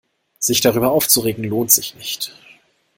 Sich 0.39 0.61
darüber 0.61 0.89
aufzuregen, 0.89 1.43
lohnt 1.43 1.69
sich 1.69 1.93
nicht. 1.93 2.33